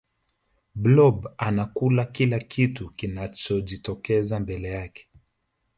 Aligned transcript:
blob 0.75 1.27
anakula 1.37 2.05
kila 2.05 2.39
kitu 2.39 2.89
kinachojitokeza 2.89 4.39
mbele 4.39 4.69
yake 4.69 5.07